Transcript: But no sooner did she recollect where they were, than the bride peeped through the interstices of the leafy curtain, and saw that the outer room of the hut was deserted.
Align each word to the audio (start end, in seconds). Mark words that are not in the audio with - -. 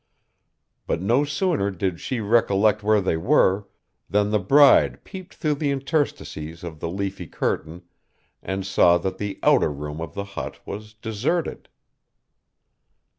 But 0.87 0.99
no 0.99 1.23
sooner 1.23 1.69
did 1.69 1.99
she 1.99 2.21
recollect 2.21 2.81
where 2.81 3.01
they 3.01 3.17
were, 3.17 3.67
than 4.09 4.31
the 4.31 4.39
bride 4.39 5.03
peeped 5.03 5.35
through 5.35 5.53
the 5.53 5.69
interstices 5.69 6.63
of 6.63 6.79
the 6.79 6.89
leafy 6.89 7.27
curtain, 7.27 7.83
and 8.41 8.65
saw 8.65 8.97
that 8.97 9.19
the 9.19 9.37
outer 9.43 9.71
room 9.71 10.01
of 10.01 10.15
the 10.15 10.23
hut 10.25 10.59
was 10.65 10.95
deserted. 10.95 11.69